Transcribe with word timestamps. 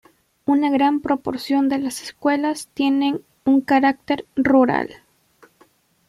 Una 0.47 0.71
gran 0.71 0.99
proporción 0.99 1.69
de 1.69 1.77
las 1.77 2.01
escuelas 2.01 2.69
tienen 2.73 3.21
un 3.45 3.61
carácter 3.61 4.25
rural. 4.35 4.95